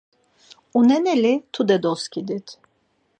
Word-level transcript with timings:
Uneneli 0.79 1.33
tude 1.57 1.77
doskidit! 1.83 2.47